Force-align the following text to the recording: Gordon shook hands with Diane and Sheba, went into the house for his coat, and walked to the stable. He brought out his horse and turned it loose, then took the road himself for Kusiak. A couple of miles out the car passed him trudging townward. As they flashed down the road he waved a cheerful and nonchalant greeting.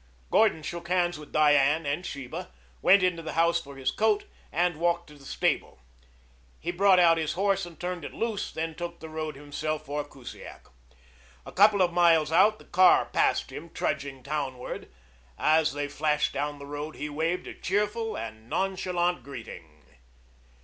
Gordon 0.31 0.63
shook 0.63 0.87
hands 0.87 1.19
with 1.19 1.31
Diane 1.31 1.85
and 1.85 2.03
Sheba, 2.03 2.49
went 2.81 3.03
into 3.03 3.21
the 3.21 3.33
house 3.33 3.61
for 3.61 3.75
his 3.77 3.91
coat, 3.91 4.23
and 4.51 4.79
walked 4.79 5.05
to 5.09 5.13
the 5.13 5.25
stable. 5.27 5.79
He 6.59 6.71
brought 6.71 6.97
out 6.97 7.19
his 7.19 7.33
horse 7.33 7.67
and 7.67 7.79
turned 7.79 8.03
it 8.03 8.11
loose, 8.11 8.51
then 8.51 8.73
took 8.73 8.99
the 8.99 9.09
road 9.09 9.35
himself 9.35 9.85
for 9.85 10.03
Kusiak. 10.03 10.71
A 11.45 11.51
couple 11.51 11.83
of 11.83 11.93
miles 11.93 12.31
out 12.31 12.57
the 12.57 12.65
car 12.65 13.05
passed 13.05 13.51
him 13.51 13.69
trudging 13.69 14.23
townward. 14.23 14.91
As 15.37 15.73
they 15.73 15.87
flashed 15.87 16.33
down 16.33 16.57
the 16.57 16.65
road 16.65 16.95
he 16.95 17.07
waved 17.07 17.45
a 17.45 17.53
cheerful 17.53 18.17
and 18.17 18.49
nonchalant 18.49 19.21
greeting. 19.21 19.83